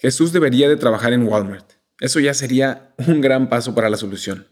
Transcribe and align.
Jesús 0.00 0.32
debería 0.32 0.66
de 0.66 0.78
trabajar 0.78 1.12
en 1.12 1.28
Walmart. 1.28 1.72
Eso 2.00 2.20
ya 2.20 2.32
sería 2.32 2.94
un 3.06 3.20
gran 3.20 3.50
paso 3.50 3.74
para 3.74 3.90
la 3.90 3.98
solución. 3.98 4.46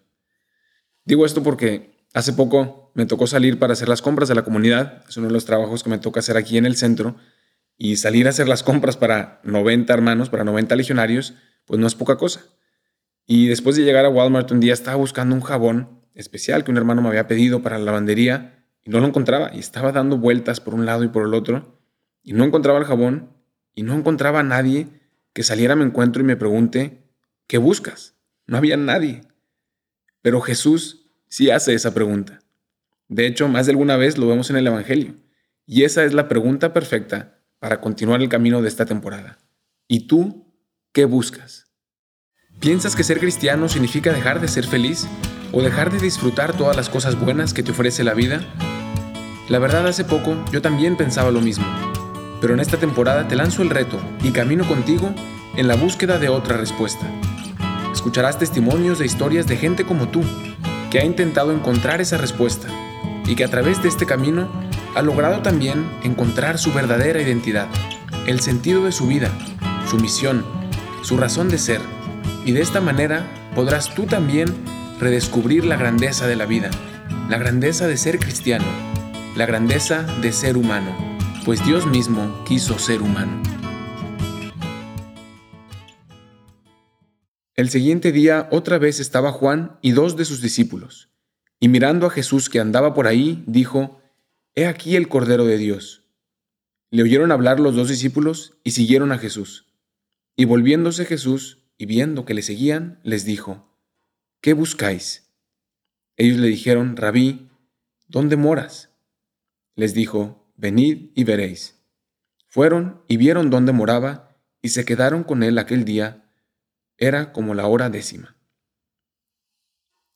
Digo 1.07 1.25
esto 1.25 1.43
porque 1.43 1.91
hace 2.13 2.35
poco 2.35 2.93
me 2.95 3.07
tocó 3.07 3.27
salir 3.27 3.59
para 3.59 3.73
hacer 3.73 3.89
las 3.89 4.03
compras 4.03 4.29
de 4.29 4.35
la 4.35 4.43
comunidad. 4.43 5.05
Es 5.09 5.17
uno 5.17 5.29
de 5.29 5.33
los 5.33 5.47
trabajos 5.47 5.83
que 5.83 5.89
me 5.89 5.97
toca 5.97 6.21
hacer 6.21 6.37
aquí 6.37 6.59
en 6.59 6.67
el 6.67 6.77
centro. 6.77 7.17
Y 7.79 7.97
salir 7.97 8.27
a 8.27 8.31
hacer 8.31 8.47
las 8.47 8.63
compras 8.63 8.99
para 8.99 9.41
90 9.43 9.91
hermanos, 9.95 10.29
para 10.29 10.45
90 10.45 10.77
legionarios, 10.77 11.33
pues 11.65 11.81
no 11.81 11.87
es 11.87 11.95
poca 11.95 12.19
cosa. 12.19 12.45
Y 13.25 13.47
después 13.47 13.75
de 13.77 13.85
llegar 13.85 14.05
a 14.05 14.11
Walmart 14.11 14.51
un 14.51 14.61
día 14.61 14.75
estaba 14.75 14.97
buscando 14.97 15.35
un 15.35 15.41
jabón 15.41 16.03
especial 16.13 16.63
que 16.63 16.73
un 16.73 16.77
hermano 16.77 17.01
me 17.01 17.09
había 17.09 17.27
pedido 17.27 17.63
para 17.63 17.79
la 17.79 17.87
lavandería 17.87 18.67
y 18.83 18.91
no 18.91 19.01
lo 19.01 19.07
encontraba. 19.07 19.51
Y 19.55 19.61
estaba 19.61 19.93
dando 19.93 20.19
vueltas 20.19 20.61
por 20.61 20.75
un 20.75 20.85
lado 20.85 21.05
y 21.05 21.09
por 21.09 21.27
el 21.27 21.33
otro 21.33 21.79
y 22.23 22.35
no 22.35 22.45
encontraba 22.45 22.79
el 22.79 22.85
jabón 22.85 23.31
y 23.75 23.83
no 23.83 23.95
encontraba 23.95 24.41
a 24.41 24.43
nadie 24.43 24.89
que 25.33 25.43
saliera 25.43 25.75
a 25.75 25.77
mi 25.77 25.85
encuentro 25.85 26.23
y 26.23 26.25
me 26.25 26.37
pregunte, 26.37 27.05
¿qué 27.47 27.59
buscas? 27.59 28.15
No 28.47 28.57
había 28.57 28.77
nadie. 28.77 29.23
Pero 30.23 30.41
Jesús 30.41 31.11
sí 31.29 31.51
hace 31.51 31.75
esa 31.75 31.95
pregunta. 31.95 32.41
De 33.09 33.27
hecho, 33.27 33.49
más 33.49 33.67
de 33.67 33.73
alguna 33.73 33.97
vez 33.97 34.19
lo 34.19 34.27
vemos 34.27 34.51
en 34.51 34.57
el 34.57 34.67
Evangelio. 34.67 35.17
Y 35.67 35.85
esa 35.85 36.05
es 36.05 36.13
la 36.13 36.29
pregunta 36.29 36.73
perfecta 36.73 37.41
para 37.59 37.81
continuar 37.81 38.21
el 38.21 38.29
camino 38.29 38.63
de 38.63 38.69
esta 38.69 38.87
temporada. 38.87 39.39
¿Y 39.87 40.07
tú 40.07 40.53
qué 40.93 41.05
buscas? 41.05 41.67
¿Piensas 42.61 42.97
que 42.97 43.05
ser 43.05 43.21
cristiano 43.21 43.69
significa 43.69 44.13
dejar 44.13 44.41
de 44.41 44.49
ser 44.49 44.67
feliz 44.67 45.07
o 45.53 45.63
dejar 45.63 45.93
de 45.93 45.99
disfrutar 45.99 46.57
todas 46.57 46.77
las 46.77 46.89
cosas 46.89 47.19
buenas 47.19 47.55
que 47.55 47.63
te 47.63 47.71
ofrece 47.71 48.05
la 48.05 48.15
vida? 48.15 48.41
La 49.49 49.59
verdad, 49.59 49.87
hace 49.87 50.05
poco 50.05 50.45
yo 50.53 50.61
también 50.61 50.97
pensaba 50.97 51.31
lo 51.31 51.41
mismo 51.41 51.65
pero 52.41 52.55
en 52.55 52.61
esta 52.61 52.77
temporada 52.77 53.29
te 53.29 53.37
lanzo 53.37 53.63
el 53.63 53.71
reto 53.71 53.99
y 54.23 54.31
camino 54.31 54.67
contigo 54.67 55.13
en 55.57 55.69
la 55.69 55.75
búsqueda 55.75 56.19
de 56.19 56.29
otra 56.29 56.57
respuesta. 56.57 57.07
Escucharás 57.93 58.39
testimonios 58.39 58.99
de 58.99 59.07
historias 59.07 59.47
de 59.47 59.57
gente 59.57 59.85
como 59.85 60.09
tú, 60.09 60.23
que 60.91 61.01
ha 61.01 61.05
intentado 61.05 61.53
encontrar 61.53 62.01
esa 62.01 62.17
respuesta 62.17 62.69
y 63.27 63.35
que 63.35 63.45
a 63.45 63.49
través 63.49 63.83
de 63.83 63.89
este 63.89 64.07
camino 64.07 64.49
ha 64.95 65.03
logrado 65.03 65.43
también 65.43 65.85
encontrar 66.03 66.59
su 66.59 66.73
verdadera 66.73 67.21
identidad, 67.21 67.67
el 68.27 68.41
sentido 68.41 68.85
de 68.85 68.93
su 68.93 69.07
vida, 69.07 69.31
su 69.87 69.99
misión, 69.99 70.45
su 71.03 71.17
razón 71.17 71.49
de 71.49 71.59
ser. 71.59 71.81
Y 72.45 72.53
de 72.53 72.63
esta 72.63 72.81
manera 72.81 73.27
podrás 73.55 73.95
tú 73.95 74.05
también 74.05 74.55
redescubrir 75.01 75.65
la 75.65 75.77
grandeza 75.77 76.27
de 76.27 76.37
la 76.37 76.47
vida, 76.47 76.71
la 77.29 77.39
grandeza 77.39 77.87
de 77.87 77.97
ser 77.97 78.19
cristiano, 78.19 78.65
la 79.37 79.45
grandeza 79.45 80.03
de 80.23 80.33
ser 80.33 80.57
humano 80.57 81.08
pues 81.49 81.65
Dios 81.65 81.87
mismo 81.87 82.45
quiso 82.47 82.79
ser 82.79 83.01
humano. 83.01 83.43
El 87.55 87.71
siguiente 87.71 88.13
día 88.13 88.51
otra 88.53 88.77
vez 88.77 89.01
estaba 89.01 89.33
Juan 89.33 89.79
y 89.81 89.93
dos 89.93 90.19
de 90.19 90.27
sus 90.27 90.43
discípulos, 90.43 91.09
y 91.59 91.69
mirando 91.69 92.07
a 92.07 92.11
Jesús 92.11 92.51
que 92.51 92.61
andaba 92.61 92.93
por 92.93 93.07
ahí, 93.07 93.45
dijo, 93.47 93.99
He 94.55 94.67
aquí 94.67 94.95
el 94.95 95.09
Cordero 95.09 95.47
de 95.47 95.57
Dios. 95.57 96.05
Le 96.91 97.03
oyeron 97.03 97.33
hablar 97.33 97.61
los 97.61 97.75
dos 97.75 97.89
discípulos 97.89 98.59
y 98.63 98.73
siguieron 98.73 99.11
a 99.11 99.17
Jesús. 99.17 99.73
Y 100.37 100.45
volviéndose 100.45 101.07
Jesús 101.07 101.65
y 101.79 101.87
viendo 101.87 102.27
que 102.27 102.35
le 102.35 102.43
seguían, 102.43 103.01
les 103.05 103.25
dijo, 103.25 103.75
¿Qué 104.43 104.53
buscáis? 104.53 105.33
Ellos 106.19 106.37
le 106.41 106.49
dijeron, 106.49 106.95
Rabí, 106.99 107.49
¿dónde 108.07 108.37
moras? 108.37 108.91
Les 109.77 109.95
dijo, 109.95 110.45
venid 110.59 111.13
y 111.15 111.25
veréis. 111.25 111.81
Fueron 112.49 113.03
y 113.09 113.17
vieron 113.17 113.49
dónde 113.49 113.73
moraba, 113.73 114.37
y 114.61 114.71
se 114.71 114.85
quedaron 114.85 115.23
con 115.23 115.43
él 115.43 115.57
aquel 115.57 115.85
día. 115.85 116.31
Era 116.99 117.33
como 117.33 117.55
la 117.55 117.67
hora 117.67 117.89
décima. 117.89 118.37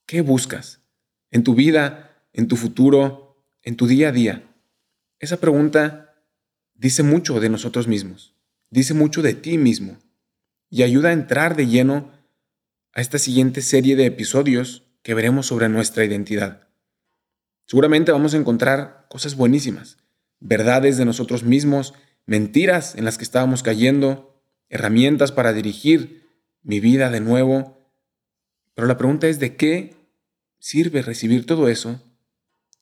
¿Qué 0.05 0.21
buscas? 0.21 0.81
En 1.31 1.43
tu 1.43 1.55
vida, 1.55 2.27
en 2.33 2.47
tu 2.47 2.57
futuro, 2.57 3.47
en 3.63 3.77
tu 3.77 3.87
día 3.87 4.09
a 4.09 4.11
día. 4.11 4.43
Esa 5.19 5.37
pregunta 5.37 6.23
dice 6.75 7.01
mucho 7.01 7.39
de 7.39 7.49
nosotros 7.49 7.87
mismos, 7.87 8.35
dice 8.69 8.93
mucho 8.93 9.21
de 9.21 9.33
ti 9.33 9.57
mismo, 9.57 9.97
y 10.69 10.83
ayuda 10.83 11.09
a 11.09 11.13
entrar 11.13 11.55
de 11.55 11.67
lleno 11.67 12.11
a 12.93 12.99
esta 12.99 13.17
siguiente 13.17 13.61
serie 13.61 13.95
de 13.95 14.05
episodios 14.05 14.83
que 15.01 15.13
veremos 15.13 15.47
sobre 15.47 15.69
nuestra 15.69 16.03
identidad. 16.03 16.67
Seguramente 17.65 18.11
vamos 18.11 18.33
a 18.33 18.37
encontrar 18.37 19.07
cosas 19.09 19.35
buenísimas, 19.35 20.02
verdades 20.43 20.97
de 20.97 21.05
nosotros 21.05 21.43
mismos, 21.43 21.93
mentiras 22.25 22.95
en 22.95 23.05
las 23.05 23.17
que 23.17 23.23
estábamos 23.23 23.63
cayendo, 23.63 24.43
herramientas 24.69 25.31
para 25.31 25.53
dirigir 25.53 26.27
mi 26.61 26.79
vida 26.79 27.09
de 27.09 27.21
nuevo. 27.21 27.89
Pero 28.75 28.87
la 28.87 28.97
pregunta 28.97 29.27
es, 29.27 29.39
¿de 29.39 29.55
qué 29.55 29.95
sirve 30.59 31.01
recibir 31.01 31.45
todo 31.45 31.69
eso 31.69 32.01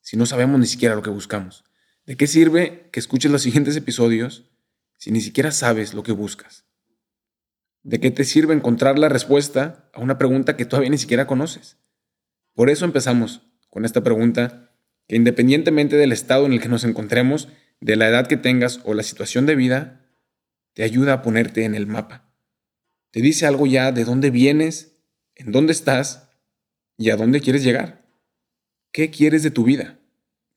si 0.01 0.17
no 0.17 0.25
sabemos 0.25 0.59
ni 0.59 0.65
siquiera 0.65 0.95
lo 0.95 1.03
que 1.03 1.11
buscamos? 1.11 1.63
¿De 2.05 2.17
qué 2.17 2.25
sirve 2.25 2.89
que 2.91 2.99
escuches 2.99 3.31
los 3.31 3.41
siguientes 3.43 3.75
episodios 3.75 4.49
si 4.97 5.11
ni 5.11 5.21
siquiera 5.21 5.51
sabes 5.51 5.93
lo 5.93 6.03
que 6.03 6.11
buscas? 6.11 6.65
¿De 7.83 7.99
qué 7.99 8.09
te 8.11 8.25
sirve 8.25 8.53
encontrar 8.53 8.97
la 8.97 9.09
respuesta 9.09 9.89
a 9.93 9.99
una 9.99 10.17
pregunta 10.17 10.57
que 10.57 10.65
todavía 10.65 10.89
ni 10.89 10.97
siquiera 10.97 11.27
conoces? 11.27 11.77
Por 12.53 12.69
eso 12.69 12.85
empezamos 12.85 13.41
con 13.69 13.85
esta 13.85 14.03
pregunta 14.03 14.60
que 15.11 15.17
independientemente 15.17 15.97
del 15.97 16.13
estado 16.13 16.45
en 16.45 16.53
el 16.53 16.61
que 16.61 16.69
nos 16.69 16.85
encontremos, 16.85 17.49
de 17.81 17.97
la 17.97 18.07
edad 18.07 18.27
que 18.27 18.37
tengas 18.37 18.79
o 18.85 18.93
la 18.93 19.03
situación 19.03 19.45
de 19.45 19.55
vida, 19.55 20.05
te 20.71 20.83
ayuda 20.83 21.11
a 21.11 21.21
ponerte 21.21 21.65
en 21.65 21.75
el 21.75 21.85
mapa. 21.85 22.33
Te 23.11 23.19
dice 23.19 23.45
algo 23.45 23.67
ya 23.67 23.91
de 23.91 24.05
dónde 24.05 24.29
vienes, 24.29 24.93
en 25.35 25.51
dónde 25.51 25.73
estás 25.73 26.29
y 26.95 27.09
a 27.09 27.17
dónde 27.17 27.41
quieres 27.41 27.61
llegar. 27.61 28.05
¿Qué 28.93 29.09
quieres 29.09 29.43
de 29.43 29.51
tu 29.51 29.65
vida? 29.65 29.99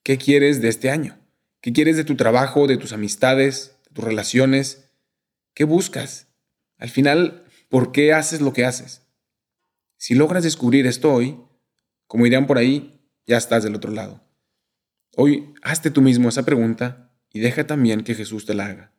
¿Qué 0.05 0.19
quieres 0.19 0.63
de 0.63 0.69
este 0.69 0.89
año? 0.89 1.19
¿Qué 1.61 1.73
quieres 1.73 1.97
de 1.97 2.05
tu 2.05 2.15
trabajo, 2.15 2.69
de 2.69 2.77
tus 2.77 2.93
amistades, 2.93 3.75
de 3.89 3.91
tus 3.93 4.05
relaciones? 4.05 4.85
¿Qué 5.53 5.65
buscas? 5.65 6.29
Al 6.79 6.91
final, 6.91 7.43
¿por 7.69 7.91
qué 7.91 8.13
haces 8.13 8.41
lo 8.41 8.53
que 8.53 8.65
haces? 8.65 9.03
Si 9.97 10.15
logras 10.15 10.45
descubrir 10.45 10.87
esto 10.87 11.13
hoy, 11.13 11.41
como 12.07 12.23
dirían 12.23 12.47
por 12.47 12.59
ahí, 12.59 13.01
ya 13.27 13.37
estás 13.37 13.65
del 13.65 13.75
otro 13.75 13.91
lado. 13.91 14.25
Hoy 15.17 15.55
hazte 15.63 15.91
tú 15.91 16.03
mismo 16.03 16.29
esa 16.29 16.45
pregunta 16.45 17.11
y 17.33 17.41
deja 17.41 17.67
también 17.67 18.03
que 18.03 18.15
Jesús 18.15 18.47
te 18.47 18.55
la 18.55 18.67
haga. 18.67 18.93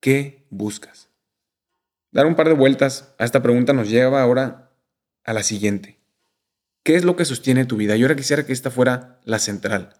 ¿Qué 0.00 0.46
buscas? 0.50 1.08
Dar 2.10 2.26
un 2.26 2.34
par 2.34 2.48
de 2.48 2.54
vueltas 2.54 3.14
a 3.18 3.24
esta 3.24 3.42
pregunta 3.42 3.72
nos 3.72 3.88
lleva 3.88 4.22
ahora 4.22 4.70
a 5.24 5.32
la 5.32 5.42
siguiente. 5.42 5.98
¿Qué 6.82 6.96
es 6.96 7.04
lo 7.04 7.16
que 7.16 7.24
sostiene 7.24 7.64
tu 7.64 7.76
vida? 7.76 7.96
Y 7.96 8.02
ahora 8.02 8.16
quisiera 8.16 8.44
que 8.44 8.52
esta 8.52 8.70
fuera 8.70 9.20
la 9.24 9.38
central. 9.38 9.94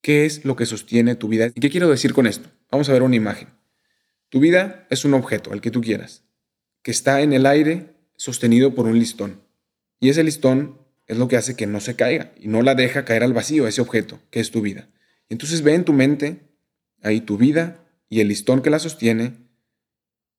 ¿Qué 0.00 0.26
es 0.26 0.44
lo 0.44 0.54
que 0.56 0.66
sostiene 0.66 1.16
tu 1.16 1.28
vida? 1.28 1.48
¿Y 1.48 1.60
qué 1.60 1.70
quiero 1.70 1.88
decir 1.88 2.12
con 2.14 2.26
esto? 2.26 2.48
Vamos 2.70 2.88
a 2.88 2.92
ver 2.92 3.02
una 3.02 3.16
imagen. 3.16 3.48
Tu 4.28 4.40
vida 4.40 4.86
es 4.90 5.04
un 5.04 5.14
objeto, 5.14 5.52
el 5.52 5.60
que 5.60 5.70
tú 5.70 5.80
quieras, 5.80 6.24
que 6.82 6.90
está 6.90 7.22
en 7.22 7.32
el 7.32 7.46
aire 7.46 7.94
sostenido 8.16 8.74
por 8.74 8.86
un 8.86 8.98
listón. 8.98 9.42
Y 10.00 10.10
ese 10.10 10.22
listón 10.22 10.78
es 11.06 11.18
lo 11.18 11.28
que 11.28 11.36
hace 11.36 11.56
que 11.56 11.66
no 11.66 11.80
se 11.80 11.96
caiga 11.96 12.32
y 12.36 12.48
no 12.48 12.62
la 12.62 12.74
deja 12.74 13.04
caer 13.04 13.22
al 13.22 13.32
vacío, 13.32 13.66
ese 13.66 13.80
objeto, 13.80 14.20
que 14.30 14.40
es 14.40 14.50
tu 14.50 14.62
vida. 14.62 14.88
Entonces 15.28 15.62
ve 15.62 15.74
en 15.74 15.84
tu 15.84 15.92
mente 15.92 16.54
ahí 17.02 17.20
tu 17.20 17.36
vida 17.36 17.86
y 18.08 18.20
el 18.20 18.28
listón 18.28 18.62
que 18.62 18.70
la 18.70 18.78
sostiene. 18.78 19.48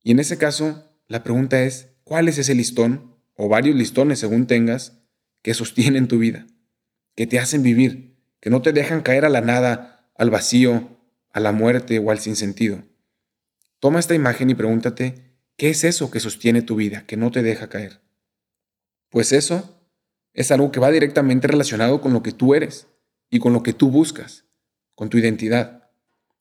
Y 0.02 0.12
en 0.12 0.20
ese 0.20 0.38
caso, 0.38 1.00
la 1.08 1.24
pregunta 1.24 1.64
es, 1.64 1.90
¿cuál 2.04 2.28
es 2.28 2.38
ese 2.38 2.56
listón 2.56 3.16
o 3.36 3.48
varios 3.48 3.76
listones 3.76 4.20
según 4.20 4.48
tengas 4.48 5.02
que 5.42 5.54
sostienen 5.54 6.08
tu 6.08 6.18
vida, 6.18 6.48
que 7.16 7.28
te 7.28 7.40
hacen 7.40 7.62
vivir, 7.62 8.18
que 8.40 8.50
no 8.50 8.62
te 8.62 8.74
dejan 8.74 9.02
caer 9.02 9.26
a 9.26 9.30
la 9.30 9.42
nada, 9.42 10.10
al 10.16 10.30
vacío, 10.30 10.98
a 11.32 11.40
la 11.40 11.52
muerte 11.52 12.00
o 12.00 12.12
al 12.12 12.20
sinsentido? 12.20 12.84
Toma 13.80 14.00
esta 14.00 14.16
imagen 14.16 14.50
y 14.50 14.56
pregúntate, 14.56 15.38
¿qué 15.58 15.70
es 15.70 15.84
eso 15.84 16.10
que 16.10 16.20
sostiene 16.20 16.64
tu 16.64 16.76
vida, 16.76 17.06
que 17.06 17.18
no 17.18 17.30
te 17.30 17.44
deja 17.44 17.70
caer? 17.70 18.02
Pues 19.10 19.32
eso 19.32 19.75
es 20.36 20.52
algo 20.52 20.72
que 20.72 20.82
va 20.82 20.92
directamente 20.92 21.48
relacionado 21.48 22.02
con 22.02 22.14
lo 22.14 22.22
que 22.22 22.34
tú 22.34 22.54
eres 22.54 22.88
y 23.30 23.40
con 23.40 23.54
lo 23.54 23.64
que 23.64 23.74
tú 23.74 23.90
buscas, 23.90 24.46
con 24.94 25.10
tu 25.10 25.18
identidad. 25.18 25.90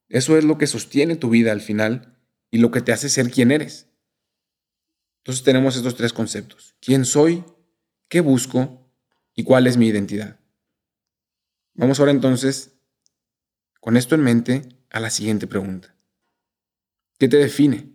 Eso 0.09 0.37
es 0.37 0.43
lo 0.43 0.57
que 0.57 0.67
sostiene 0.67 1.15
tu 1.15 1.29
vida 1.29 1.53
al 1.53 1.61
final 1.61 2.19
y 2.51 2.59
lo 2.59 2.71
que 2.71 2.81
te 2.81 2.91
hace 2.91 3.09
ser 3.09 3.31
quien 3.31 3.51
eres. 3.51 3.87
Entonces 5.19 5.43
tenemos 5.43 5.77
estos 5.77 5.95
tres 5.95 6.13
conceptos. 6.13 6.75
¿Quién 6.81 7.05
soy? 7.05 7.43
¿Qué 8.09 8.19
busco? 8.19 8.85
¿Y 9.33 9.43
cuál 9.43 9.65
es 9.65 9.77
mi 9.77 9.87
identidad? 9.87 10.39
Vamos 11.73 11.99
ahora 11.99 12.11
entonces, 12.11 12.73
con 13.79 13.97
esto 13.97 14.13
en 14.13 14.21
mente, 14.21 14.61
a 14.89 14.99
la 14.99 15.09
siguiente 15.09 15.47
pregunta. 15.47 15.95
¿Qué 17.17 17.29
te 17.29 17.37
define? 17.37 17.93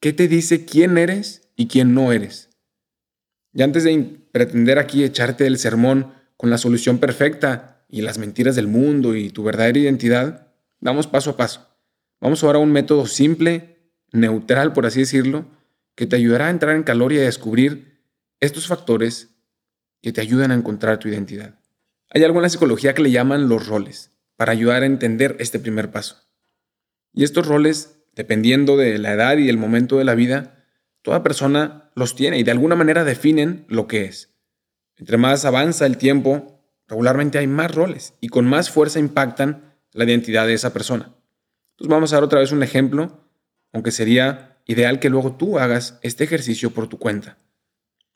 ¿Qué 0.00 0.12
te 0.12 0.26
dice 0.26 0.64
quién 0.64 0.98
eres 0.98 1.48
y 1.56 1.68
quién 1.68 1.94
no 1.94 2.12
eres? 2.12 2.50
Y 3.54 3.62
antes 3.62 3.84
de 3.84 4.18
pretender 4.32 4.78
aquí 4.78 5.04
echarte 5.04 5.46
el 5.46 5.58
sermón 5.58 6.12
con 6.36 6.50
la 6.50 6.58
solución 6.58 6.98
perfecta 6.98 7.84
y 7.88 8.02
las 8.02 8.18
mentiras 8.18 8.56
del 8.56 8.66
mundo 8.66 9.14
y 9.14 9.30
tu 9.30 9.44
verdadera 9.44 9.78
identidad, 9.78 10.48
vamos 10.80 11.06
paso 11.06 11.30
a 11.30 11.36
paso. 11.36 11.68
Vamos 12.20 12.42
ahora 12.42 12.58
a 12.58 12.62
un 12.62 12.72
método 12.72 13.06
simple, 13.06 13.78
neutral, 14.12 14.72
por 14.72 14.86
así 14.86 15.00
decirlo, 15.00 15.46
que 15.94 16.06
te 16.06 16.16
ayudará 16.16 16.48
a 16.48 16.50
entrar 16.50 16.74
en 16.74 16.82
calor 16.82 17.12
y 17.12 17.18
a 17.18 17.22
descubrir 17.22 18.00
estos 18.40 18.66
factores 18.66 19.36
que 20.02 20.12
te 20.12 20.20
ayudan 20.20 20.50
a 20.50 20.54
encontrar 20.54 20.98
tu 20.98 21.08
identidad. 21.08 21.60
Hay 22.10 22.24
algo 22.24 22.38
en 22.38 22.42
la 22.42 22.48
psicología 22.48 22.94
que 22.94 23.02
le 23.02 23.10
llaman 23.10 23.48
los 23.48 23.66
roles, 23.68 24.10
para 24.36 24.52
ayudar 24.52 24.82
a 24.82 24.86
entender 24.86 25.36
este 25.38 25.60
primer 25.60 25.90
paso. 25.90 26.16
Y 27.12 27.22
estos 27.22 27.46
roles, 27.46 27.98
dependiendo 28.14 28.76
de 28.76 28.98
la 28.98 29.12
edad 29.12 29.36
y 29.38 29.48
el 29.48 29.56
momento 29.56 29.98
de 29.98 30.04
la 30.04 30.14
vida, 30.14 30.53
toda 31.04 31.22
persona 31.22 31.90
los 31.94 32.16
tiene 32.16 32.38
y 32.38 32.44
de 32.44 32.50
alguna 32.50 32.76
manera 32.76 33.04
definen 33.04 33.66
lo 33.68 33.86
que 33.86 34.06
es. 34.06 34.34
Entre 34.96 35.18
más 35.18 35.44
avanza 35.44 35.84
el 35.84 35.98
tiempo, 35.98 36.64
regularmente 36.88 37.38
hay 37.38 37.46
más 37.46 37.74
roles 37.74 38.14
y 38.22 38.28
con 38.28 38.46
más 38.46 38.70
fuerza 38.70 38.98
impactan 38.98 39.76
la 39.92 40.04
identidad 40.04 40.46
de 40.46 40.54
esa 40.54 40.72
persona. 40.72 41.14
Entonces 41.72 41.90
vamos 41.90 42.12
a 42.12 42.16
dar 42.16 42.24
otra 42.24 42.40
vez 42.40 42.52
un 42.52 42.62
ejemplo, 42.62 43.28
aunque 43.74 43.90
sería 43.90 44.62
ideal 44.64 44.98
que 44.98 45.10
luego 45.10 45.36
tú 45.36 45.58
hagas 45.58 45.98
este 46.00 46.24
ejercicio 46.24 46.70
por 46.70 46.88
tu 46.88 46.98
cuenta. 46.98 47.36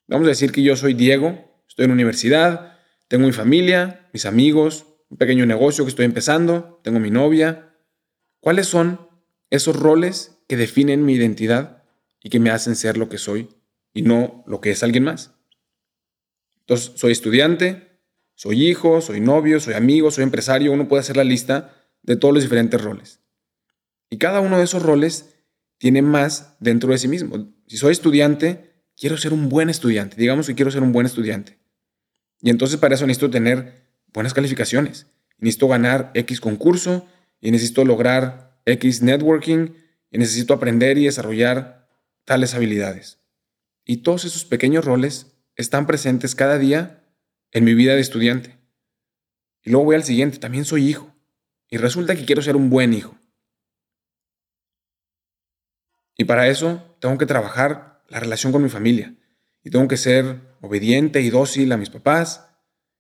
Vamos 0.06 0.26
a 0.26 0.30
decir 0.30 0.50
que 0.50 0.62
yo 0.62 0.74
soy 0.74 0.94
Diego, 0.94 1.62
estoy 1.68 1.84
en 1.84 1.90
universidad, 1.90 2.78
tengo 3.06 3.26
mi 3.26 3.32
familia, 3.32 4.08
mis 4.14 4.24
amigos, 4.24 4.86
un 5.10 5.18
pequeño 5.18 5.44
negocio 5.44 5.84
que 5.84 5.90
estoy 5.90 6.06
empezando, 6.06 6.80
tengo 6.82 7.00
mi 7.00 7.10
novia. 7.10 7.74
¿Cuáles 8.40 8.66
son 8.66 9.10
esos 9.50 9.76
roles 9.76 10.38
que 10.48 10.56
definen 10.56 11.04
mi 11.04 11.12
identidad 11.14 11.77
y 12.22 12.30
que 12.30 12.40
me 12.40 12.50
hacen 12.50 12.76
ser 12.76 12.96
lo 12.96 13.08
que 13.08 13.18
soy 13.18 13.48
y 13.92 14.02
no 14.02 14.44
lo 14.46 14.60
que 14.60 14.70
es 14.70 14.82
alguien 14.82 15.04
más? 15.04 15.32
Entonces, 16.60 16.92
soy 16.96 17.12
estudiante, 17.12 17.88
soy 18.34 18.68
hijo, 18.68 19.00
soy 19.00 19.20
novio, 19.20 19.58
soy 19.58 19.74
amigo, 19.74 20.10
soy 20.10 20.24
empresario. 20.24 20.72
Uno 20.72 20.86
puede 20.86 21.00
hacer 21.00 21.16
la 21.16 21.24
lista 21.24 21.74
de 22.02 22.16
todos 22.16 22.34
los 22.34 22.42
diferentes 22.42 22.80
roles. 22.80 23.20
Y 24.10 24.18
cada 24.18 24.40
uno 24.40 24.58
de 24.58 24.64
esos 24.64 24.82
roles 24.82 25.34
tiene 25.78 26.02
más 26.02 26.56
dentro 26.60 26.92
de 26.92 26.98
sí 26.98 27.08
mismo. 27.08 27.52
Si 27.66 27.76
soy 27.76 27.92
estudiante, 27.92 28.74
quiero 28.96 29.16
ser 29.16 29.32
un 29.32 29.48
buen 29.48 29.70
estudiante. 29.70 30.16
Digamos 30.16 30.46
que 30.46 30.54
quiero 30.54 30.70
ser 30.70 30.82
un 30.82 30.92
buen 30.92 31.06
estudiante. 31.06 31.58
Y 32.40 32.50
entonces 32.50 32.78
para 32.78 32.94
eso 32.94 33.06
necesito 33.06 33.30
tener 33.30 33.88
buenas 34.12 34.34
calificaciones. 34.34 35.06
necesito 35.38 35.68
ganar 35.68 36.10
X 36.14 36.40
concurso 36.40 37.06
y 37.40 37.50
necesito 37.50 37.84
lograr 37.84 38.60
X 38.66 39.02
networking 39.02 39.70
y 40.10 40.18
necesito 40.18 40.54
aprender 40.54 40.98
y 40.98 41.04
desarrollar 41.04 41.77
tales 42.28 42.52
habilidades. 42.54 43.20
Y 43.86 44.02
todos 44.02 44.26
esos 44.26 44.44
pequeños 44.44 44.84
roles 44.84 45.38
están 45.56 45.86
presentes 45.86 46.34
cada 46.34 46.58
día 46.58 47.02
en 47.52 47.64
mi 47.64 47.72
vida 47.72 47.94
de 47.94 48.02
estudiante. 48.02 48.58
Y 49.62 49.70
luego 49.70 49.86
voy 49.86 49.96
al 49.96 50.04
siguiente, 50.04 50.36
también 50.36 50.66
soy 50.66 50.86
hijo. 50.86 51.16
Y 51.70 51.78
resulta 51.78 52.14
que 52.14 52.26
quiero 52.26 52.42
ser 52.42 52.54
un 52.54 52.68
buen 52.68 52.92
hijo. 52.92 53.16
Y 56.18 56.24
para 56.24 56.48
eso 56.48 56.98
tengo 57.00 57.16
que 57.16 57.24
trabajar 57.24 58.04
la 58.08 58.20
relación 58.20 58.52
con 58.52 58.62
mi 58.62 58.68
familia. 58.68 59.14
Y 59.64 59.70
tengo 59.70 59.88
que 59.88 59.96
ser 59.96 60.42
obediente 60.60 61.22
y 61.22 61.30
dócil 61.30 61.72
a 61.72 61.78
mis 61.78 61.88
papás 61.88 62.44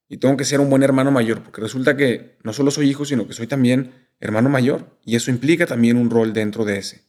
y 0.08 0.16
tengo 0.16 0.38
que 0.38 0.46
ser 0.46 0.60
un 0.60 0.70
buen 0.70 0.82
hermano 0.82 1.10
mayor, 1.10 1.42
porque 1.42 1.60
resulta 1.60 1.98
que 1.98 2.38
no 2.44 2.54
solo 2.54 2.70
soy 2.70 2.88
hijo, 2.88 3.04
sino 3.04 3.26
que 3.26 3.34
soy 3.34 3.46
también 3.46 3.92
hermano 4.20 4.48
mayor, 4.48 4.98
y 5.04 5.16
eso 5.16 5.30
implica 5.30 5.66
también 5.66 5.98
un 5.98 6.08
rol 6.08 6.32
dentro 6.32 6.64
de 6.64 6.78
ese. 6.78 7.02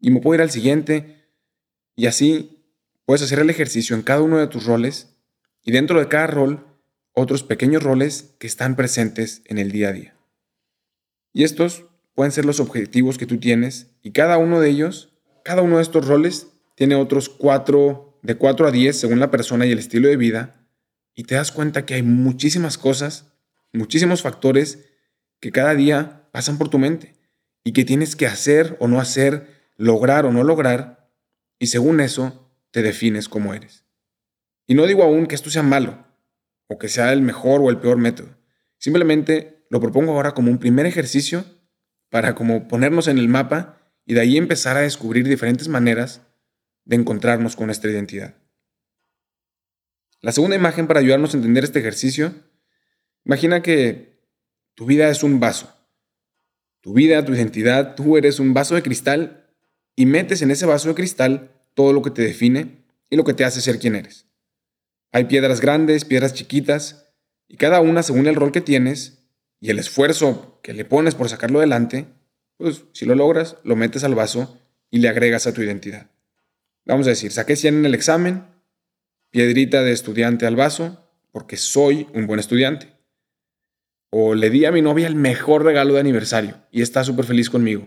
Y 0.00 0.10
me 0.10 0.20
puedo 0.20 0.34
ir 0.34 0.42
al 0.42 0.50
siguiente, 0.50 1.19
y 1.96 2.06
así 2.06 2.64
puedes 3.04 3.22
hacer 3.22 3.40
el 3.40 3.50
ejercicio 3.50 3.96
en 3.96 4.02
cada 4.02 4.22
uno 4.22 4.38
de 4.38 4.46
tus 4.46 4.64
roles, 4.66 5.16
y 5.62 5.72
dentro 5.72 5.98
de 5.98 6.08
cada 6.08 6.26
rol, 6.26 6.66
otros 7.12 7.42
pequeños 7.42 7.82
roles 7.82 8.34
que 8.38 8.46
están 8.46 8.76
presentes 8.76 9.42
en 9.46 9.58
el 9.58 9.72
día 9.72 9.88
a 9.88 9.92
día. 9.92 10.16
Y 11.32 11.44
estos 11.44 11.84
pueden 12.14 12.32
ser 12.32 12.44
los 12.44 12.60
objetivos 12.60 13.18
que 13.18 13.26
tú 13.26 13.38
tienes, 13.38 13.88
y 14.02 14.12
cada 14.12 14.38
uno 14.38 14.60
de 14.60 14.70
ellos, 14.70 15.12
cada 15.44 15.62
uno 15.62 15.76
de 15.76 15.82
estos 15.82 16.06
roles, 16.06 16.48
tiene 16.76 16.94
otros 16.94 17.28
cuatro, 17.28 18.18
de 18.22 18.36
cuatro 18.36 18.66
a 18.66 18.70
diez, 18.70 18.98
según 18.98 19.20
la 19.20 19.30
persona 19.30 19.66
y 19.66 19.72
el 19.72 19.78
estilo 19.78 20.08
de 20.08 20.16
vida, 20.16 20.66
y 21.14 21.24
te 21.24 21.34
das 21.34 21.52
cuenta 21.52 21.84
que 21.84 21.94
hay 21.94 22.02
muchísimas 22.02 22.78
cosas, 22.78 23.26
muchísimos 23.72 24.22
factores 24.22 24.86
que 25.40 25.52
cada 25.52 25.74
día 25.74 26.28
pasan 26.32 26.58
por 26.58 26.68
tu 26.68 26.78
mente 26.78 27.14
y 27.64 27.72
que 27.72 27.84
tienes 27.84 28.16
que 28.16 28.26
hacer 28.26 28.76
o 28.80 28.88
no 28.88 29.00
hacer, 29.00 29.48
lograr 29.76 30.26
o 30.26 30.32
no 30.32 30.44
lograr, 30.44 30.99
y 31.60 31.68
según 31.68 32.00
eso 32.00 32.50
te 32.72 32.82
defines 32.82 33.28
como 33.28 33.54
eres. 33.54 33.84
Y 34.66 34.74
no 34.74 34.86
digo 34.86 35.04
aún 35.04 35.26
que 35.26 35.36
esto 35.36 35.50
sea 35.50 35.62
malo, 35.62 36.04
o 36.66 36.78
que 36.78 36.88
sea 36.88 37.12
el 37.12 37.22
mejor 37.22 37.60
o 37.60 37.70
el 37.70 37.78
peor 37.78 37.98
método. 37.98 38.36
Simplemente 38.78 39.66
lo 39.68 39.80
propongo 39.80 40.12
ahora 40.12 40.32
como 40.32 40.50
un 40.50 40.58
primer 40.58 40.86
ejercicio 40.86 41.44
para 42.08 42.34
como 42.34 42.66
ponernos 42.66 43.08
en 43.08 43.18
el 43.18 43.28
mapa 43.28 43.78
y 44.06 44.14
de 44.14 44.20
ahí 44.20 44.36
empezar 44.36 44.76
a 44.76 44.80
descubrir 44.80 45.28
diferentes 45.28 45.68
maneras 45.68 46.22
de 46.84 46.96
encontrarnos 46.96 47.56
con 47.56 47.66
nuestra 47.66 47.90
identidad. 47.90 48.34
La 50.20 50.32
segunda 50.32 50.56
imagen 50.56 50.86
para 50.86 51.00
ayudarnos 51.00 51.34
a 51.34 51.36
entender 51.36 51.64
este 51.64 51.78
ejercicio, 51.78 52.34
imagina 53.24 53.62
que 53.62 54.18
tu 54.74 54.86
vida 54.86 55.10
es 55.10 55.22
un 55.22 55.40
vaso. 55.40 55.76
Tu 56.80 56.94
vida, 56.94 57.24
tu 57.24 57.34
identidad, 57.34 57.94
tú 57.94 58.16
eres 58.16 58.40
un 58.40 58.54
vaso 58.54 58.74
de 58.74 58.82
cristal 58.82 59.39
y 60.00 60.06
metes 60.06 60.40
en 60.40 60.50
ese 60.50 60.64
vaso 60.64 60.88
de 60.88 60.94
cristal 60.94 61.50
todo 61.74 61.92
lo 61.92 62.00
que 62.00 62.10
te 62.10 62.22
define 62.22 62.86
y 63.10 63.16
lo 63.16 63.24
que 63.24 63.34
te 63.34 63.44
hace 63.44 63.60
ser 63.60 63.78
quien 63.78 63.96
eres. 63.96 64.24
Hay 65.12 65.24
piedras 65.24 65.60
grandes, 65.60 66.06
piedras 66.06 66.32
chiquitas, 66.32 67.12
y 67.48 67.58
cada 67.58 67.82
una 67.82 68.02
según 68.02 68.26
el 68.26 68.34
rol 68.34 68.50
que 68.50 68.62
tienes 68.62 69.26
y 69.60 69.68
el 69.68 69.78
esfuerzo 69.78 70.58
que 70.62 70.72
le 70.72 70.86
pones 70.86 71.14
por 71.14 71.28
sacarlo 71.28 71.58
adelante, 71.58 72.06
pues 72.56 72.84
si 72.94 73.04
lo 73.04 73.14
logras, 73.14 73.58
lo 73.62 73.76
metes 73.76 74.02
al 74.02 74.14
vaso 74.14 74.58
y 74.90 75.00
le 75.00 75.10
agregas 75.10 75.46
a 75.46 75.52
tu 75.52 75.60
identidad. 75.60 76.10
Vamos 76.86 77.06
a 77.06 77.10
decir, 77.10 77.30
saqué 77.30 77.54
100 77.54 77.74
en 77.74 77.84
el 77.84 77.94
examen, 77.94 78.46
piedrita 79.28 79.82
de 79.82 79.92
estudiante 79.92 80.46
al 80.46 80.56
vaso 80.56 81.10
porque 81.30 81.58
soy 81.58 82.06
un 82.14 82.26
buen 82.26 82.40
estudiante. 82.40 82.90
O 84.08 84.34
le 84.34 84.48
di 84.48 84.64
a 84.64 84.72
mi 84.72 84.80
novia 84.80 85.06
el 85.06 85.14
mejor 85.14 85.62
regalo 85.62 85.92
de 85.92 86.00
aniversario 86.00 86.56
y 86.70 86.80
está 86.80 87.04
súper 87.04 87.26
feliz 87.26 87.50
conmigo. 87.50 87.86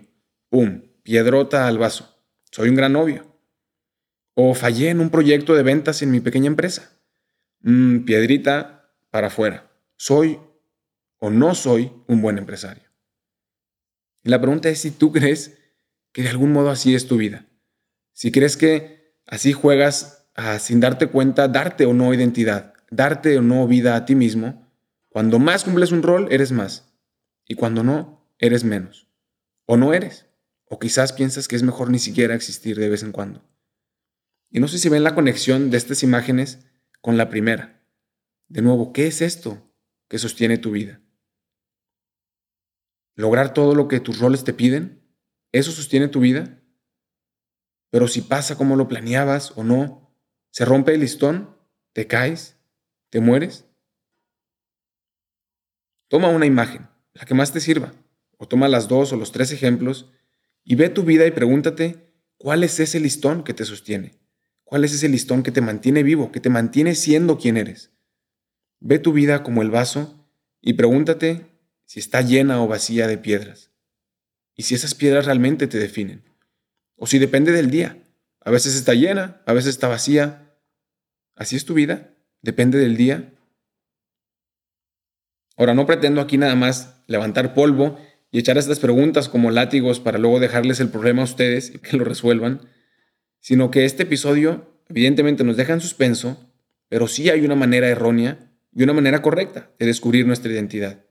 ¡Pum! 0.49 0.92
Piedrota 1.03 1.67
al 1.67 1.77
vaso. 1.77 2.17
Soy 2.49 2.69
un 2.69 2.75
gran 2.75 2.93
novio. 2.93 3.37
O 4.35 4.53
fallé 4.55 4.89
en 4.89 5.01
un 5.01 5.09
proyecto 5.09 5.53
de 5.53 5.63
ventas 5.63 6.01
en 6.01 6.11
mi 6.11 6.21
pequeña 6.21 6.47
empresa. 6.47 6.97
Mm, 7.61 8.05
piedrita 8.05 8.95
para 9.11 9.27
afuera. 9.27 9.69
Soy 9.97 10.39
o 11.19 11.29
no 11.29 11.55
soy 11.55 11.91
un 12.07 12.21
buen 12.21 12.37
empresario. 12.37 12.83
Y 14.23 14.29
la 14.29 14.39
pregunta 14.39 14.69
es 14.69 14.79
si 14.79 14.91
tú 14.91 15.11
crees 15.11 15.57
que 16.13 16.23
de 16.23 16.29
algún 16.29 16.53
modo 16.53 16.69
así 16.69 16.95
es 16.95 17.07
tu 17.07 17.17
vida. 17.17 17.47
Si 18.13 18.31
crees 18.31 18.55
que 18.55 19.17
así 19.25 19.51
juegas 19.51 20.29
sin 20.59 20.79
darte 20.79 21.07
cuenta, 21.07 21.47
darte 21.47 21.85
o 21.85 21.93
no 21.93 22.13
identidad, 22.13 22.73
darte 22.89 23.37
o 23.37 23.41
no 23.41 23.67
vida 23.67 23.95
a 23.95 24.05
ti 24.05 24.15
mismo. 24.15 24.71
Cuando 25.09 25.37
más 25.37 25.63
cumples 25.63 25.91
un 25.91 26.01
rol, 26.01 26.27
eres 26.31 26.51
más. 26.51 26.93
Y 27.45 27.55
cuando 27.55 27.83
no, 27.83 28.25
eres 28.39 28.63
menos. 28.63 29.09
O 29.65 29.77
no 29.77 29.93
eres. 29.93 30.27
O 30.73 30.79
quizás 30.79 31.13
piensas 31.13 31.47
que 31.47 31.55
es 31.55 31.61
mejor 31.61 31.91
ni 31.91 31.99
siquiera 31.99 32.33
existir 32.33 32.79
de 32.79 32.89
vez 32.89 33.03
en 33.03 33.11
cuando. 33.11 33.47
Y 34.49 34.59
no 34.59 34.67
sé 34.67 34.79
si 34.79 34.89
ven 34.89 35.03
la 35.03 35.13
conexión 35.13 35.69
de 35.69 35.77
estas 35.77 36.01
imágenes 36.01 36.65
con 36.99 37.15
la 37.15 37.29
primera. 37.29 37.87
De 38.47 38.63
nuevo, 38.63 38.91
¿qué 38.91 39.05
es 39.05 39.21
esto 39.21 39.71
que 40.07 40.17
sostiene 40.17 40.57
tu 40.57 40.71
vida? 40.71 40.99
¿Lograr 43.13 43.53
todo 43.53 43.75
lo 43.75 43.87
que 43.87 43.99
tus 43.99 44.17
roles 44.17 44.45
te 44.45 44.53
piden? 44.55 45.07
¿Eso 45.51 45.71
sostiene 45.71 46.07
tu 46.07 46.21
vida? 46.21 46.59
Pero 47.91 48.07
si 48.07 48.21
pasa 48.21 48.57
como 48.57 48.75
lo 48.75 48.87
planeabas 48.87 49.55
o 49.55 49.63
no, 49.63 50.17
se 50.49 50.65
rompe 50.65 50.95
el 50.95 51.01
listón, 51.01 51.55
te 51.93 52.07
caes, 52.07 52.57
te 53.11 53.19
mueres. 53.19 53.67
Toma 56.07 56.29
una 56.29 56.47
imagen, 56.47 56.89
la 57.13 57.25
que 57.25 57.35
más 57.35 57.53
te 57.53 57.59
sirva, 57.59 57.93
o 58.37 58.47
toma 58.47 58.67
las 58.67 58.87
dos 58.87 59.13
o 59.13 59.17
los 59.17 59.31
tres 59.31 59.51
ejemplos 59.51 60.09
y 60.63 60.75
ve 60.75 60.89
tu 60.89 61.03
vida 61.03 61.25
y 61.25 61.31
pregúntate 61.31 62.13
cuál 62.37 62.63
es 62.63 62.79
ese 62.79 62.99
listón 62.99 63.43
que 63.43 63.53
te 63.53 63.65
sostiene, 63.65 64.19
cuál 64.63 64.83
es 64.85 64.93
ese 64.93 65.09
listón 65.09 65.43
que 65.43 65.51
te 65.51 65.61
mantiene 65.61 66.03
vivo, 66.03 66.31
que 66.31 66.39
te 66.39 66.49
mantiene 66.49 66.95
siendo 66.95 67.37
quien 67.37 67.57
eres. 67.57 67.91
Ve 68.79 68.99
tu 68.99 69.13
vida 69.13 69.43
como 69.43 69.61
el 69.61 69.71
vaso 69.71 70.27
y 70.61 70.73
pregúntate 70.73 71.45
si 71.85 71.99
está 71.99 72.21
llena 72.21 72.61
o 72.61 72.67
vacía 72.67 73.07
de 73.07 73.17
piedras, 73.17 73.71
y 74.55 74.63
si 74.63 74.75
esas 74.75 74.95
piedras 74.95 75.25
realmente 75.25 75.67
te 75.67 75.79
definen, 75.79 76.23
o 76.95 77.07
si 77.07 77.19
depende 77.19 77.51
del 77.51 77.69
día. 77.71 77.99
A 78.45 78.51
veces 78.51 78.75
está 78.75 78.93
llena, 78.93 79.41
a 79.45 79.53
veces 79.53 79.69
está 79.69 79.87
vacía, 79.87 80.43
¿Así 81.35 81.55
es 81.55 81.65
tu 81.65 81.73
vida? 81.73 82.13
¿Depende 82.41 82.77
del 82.77 82.97
día? 82.97 83.33
Ahora, 85.57 85.73
no 85.73 85.85
pretendo 85.85 86.21
aquí 86.21 86.37
nada 86.37 86.55
más 86.55 87.03
levantar 87.07 87.53
polvo 87.53 87.99
y 88.33 88.39
echar 88.39 88.57
estas 88.57 88.79
preguntas 88.79 89.29
como 89.29 89.51
látigos 89.51 89.99
para 89.99 90.17
luego 90.17 90.39
dejarles 90.39 90.79
el 90.79 90.89
problema 90.89 91.21
a 91.21 91.25
ustedes 91.25 91.69
y 91.75 91.77
que 91.77 91.95
lo 91.95 92.03
resuelvan, 92.03 92.61
sino 93.39 93.69
que 93.69 93.85
este 93.85 94.03
episodio 94.03 94.81
evidentemente 94.89 95.43
nos 95.43 95.55
deja 95.55 95.73
en 95.73 95.81
suspenso, 95.81 96.51
pero 96.89 97.07
sí 97.07 97.29
hay 97.29 97.45
una 97.45 97.53
manera 97.53 97.87
errónea 97.87 98.51
y 98.73 98.81
una 98.81 98.93
manera 98.93 99.21
correcta 99.21 99.69
de 99.77 99.85
descubrir 99.85 100.25
nuestra 100.25 100.51
identidad. 100.51 101.05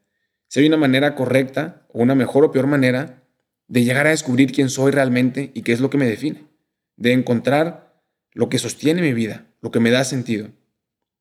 Si 0.49 0.59
hay 0.59 0.67
una 0.67 0.77
manera 0.77 1.15
correcta 1.15 1.87
o 1.91 2.03
una 2.03 2.17
mejor 2.17 2.45
o 2.45 2.51
peor 2.51 2.67
manera 2.67 3.23
de 3.69 3.85
llegar 3.85 4.09
a 4.09 4.11
descubrir 4.11 4.51
quién 4.51 4.69
soy 4.69 4.91
realmente 4.91 5.53
y 5.55 5.63
qué 5.63 5.71
es 5.71 5.81
lo 5.81 5.91
que 5.91 5.99
me 5.99 6.09
define, 6.09 6.49
de 6.97 7.13
encontrar 7.13 8.03
lo 8.33 8.49
que 8.49 8.59
sostiene 8.59 9.01
mi 9.01 9.13
vida, 9.13 9.47
lo 9.61 9.71
que 9.71 9.79
me 9.79 9.93
da 9.93 10.03
sentido. 10.03 10.49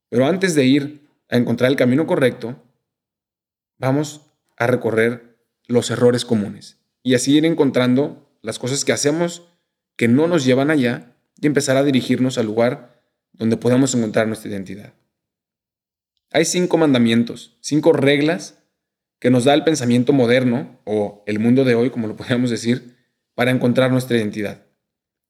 Pero 0.10 0.26
antes 0.26 0.56
de 0.56 0.66
ir 0.66 1.08
a 1.30 1.38
encontrar 1.38 1.70
el 1.70 1.78
camino 1.78 2.08
correcto, 2.08 2.60
vamos 3.78 4.32
a 4.58 4.66
recorrer 4.66 5.31
los 5.68 5.92
errores 5.92 6.26
comunes 6.26 6.78
y 7.04 7.16
así 7.16 7.36
ir 7.36 7.46
encontrando 7.46 8.30
las 8.42 8.60
cosas 8.60 8.86
que 8.86 8.94
hacemos 8.94 9.48
que 9.96 10.08
no 10.08 10.28
nos 10.28 10.46
llevan 10.46 10.72
allá 10.72 11.16
y 11.40 11.48
empezar 11.48 11.78
a 11.78 11.84
dirigirnos 11.84 12.38
al 12.38 12.46
lugar 12.46 13.02
donde 13.34 13.58
podamos 13.58 13.94
encontrar 13.96 14.28
nuestra 14.28 14.52
identidad. 14.52 14.94
Hay 16.32 16.46
cinco 16.46 16.78
mandamientos, 16.78 17.58
cinco 17.62 17.94
reglas 17.94 18.60
que 19.20 19.30
nos 19.30 19.44
da 19.44 19.54
el 19.54 19.64
pensamiento 19.64 20.14
moderno, 20.14 20.80
o 20.84 21.24
el 21.28 21.40
mundo 21.40 21.64
de 21.64 21.76
hoy, 21.76 21.92
como 21.92 22.08
lo 22.08 22.16
podríamos 22.18 22.50
decir, 22.50 22.98
para 23.36 23.52
encontrar 23.52 23.92
nuestra 23.92 24.18
identidad. 24.18 24.66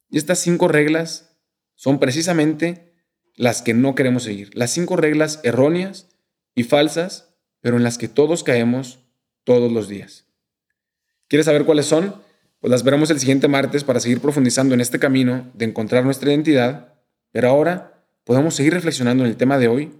Y 0.09 0.17
estas 0.17 0.39
cinco 0.39 0.67
reglas 0.67 1.38
son 1.75 2.00
precisamente 2.00 2.93
las 3.35 3.61
que 3.61 3.73
no 3.73 3.95
queremos 3.95 4.23
seguir, 4.23 4.50
las 4.53 4.71
cinco 4.71 4.95
reglas 4.95 5.39
erróneas 5.43 6.09
y 6.55 6.63
falsas, 6.63 7.35
pero 7.59 7.77
en 7.77 7.83
las 7.83 7.97
que 7.97 8.07
todos 8.07 8.43
caemos 8.43 9.00
todos 9.43 9.71
los 9.71 9.88
días. 9.88 10.25
¿Quieres 11.27 11.45
saber 11.45 11.65
cuáles 11.65 11.86
son? 11.86 12.15
Pues 12.60 12.69
las 12.71 12.83
veremos 12.83 13.10
el 13.10 13.19
siguiente 13.19 13.48
martes 13.48 13.83
para 13.83 14.00
seguir 14.00 14.21
profundizando 14.21 14.74
en 14.74 14.81
este 14.81 15.00
camino 15.00 15.50
de 15.53 15.65
encontrar 15.65 16.03
nuestra 16.03 16.29
identidad, 16.29 16.93
pero 17.31 17.50
ahora 17.50 18.03
podemos 18.24 18.55
seguir 18.55 18.74
reflexionando 18.74 19.24
en 19.24 19.29
el 19.29 19.38
tema 19.38 19.57
de 19.57 19.67
hoy 19.67 19.91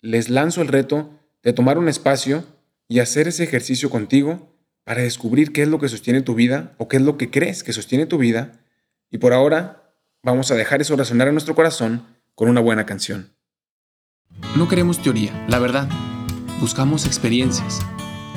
les 0.00 0.28
lanzo 0.28 0.62
el 0.62 0.68
reto 0.68 1.10
de 1.42 1.52
tomar 1.52 1.78
un 1.78 1.88
espacio 1.88 2.44
y 2.88 3.00
hacer 3.00 3.28
ese 3.28 3.44
ejercicio 3.44 3.90
contigo 3.90 4.54
para 4.84 5.02
descubrir 5.02 5.52
qué 5.52 5.62
es 5.62 5.68
lo 5.68 5.78
que 5.78 5.88
sostiene 5.88 6.22
tu 6.22 6.34
vida 6.34 6.74
o 6.78 6.88
qué 6.88 6.96
es 6.96 7.02
lo 7.02 7.18
que 7.18 7.30
crees 7.30 7.62
que 7.62 7.72
sostiene 7.72 8.06
tu 8.06 8.18
vida. 8.18 8.60
Y 9.10 9.18
por 9.18 9.32
ahora 9.32 9.92
vamos 10.22 10.50
a 10.50 10.54
dejar 10.54 10.80
eso 10.80 10.96
resonar 10.96 11.28
en 11.28 11.34
nuestro 11.34 11.54
corazón 11.54 12.06
con 12.34 12.48
una 12.48 12.60
buena 12.60 12.86
canción. 12.86 13.34
No 14.56 14.68
queremos 14.68 15.02
teoría, 15.02 15.46
la 15.48 15.58
verdad. 15.58 15.88
Buscamos 16.60 17.06
experiencias. 17.06 17.80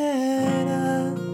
Como 0.00 1.29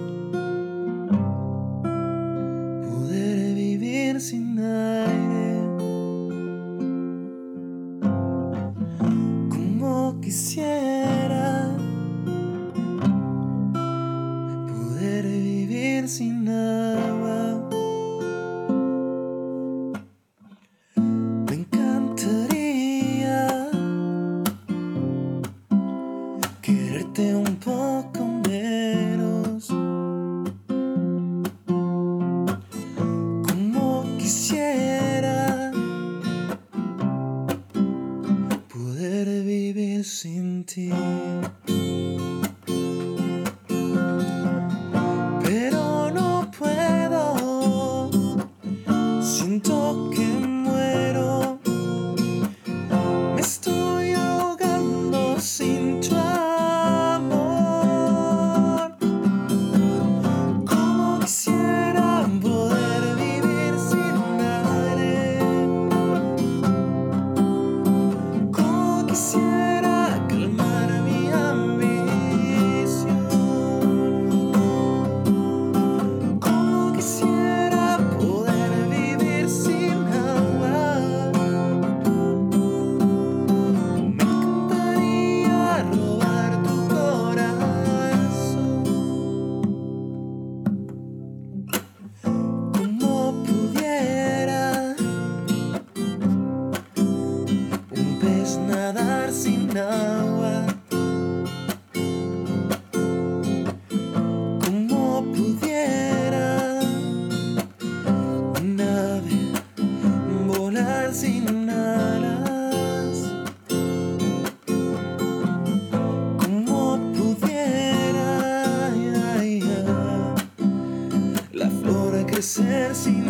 see 122.97 123.26